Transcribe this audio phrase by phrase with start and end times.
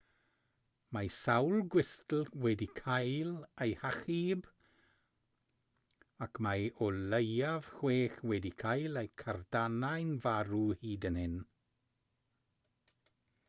[0.95, 4.47] mae sawl gwystl wedi cael eu hachub
[6.27, 11.37] ac mae o leiaf chwech wedi cael eu cadarnhau'n farw hyd yn hyn